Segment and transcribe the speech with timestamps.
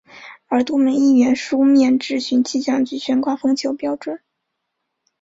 [0.47, 4.19] 而多名议员书面质询气象局悬挂风球标准。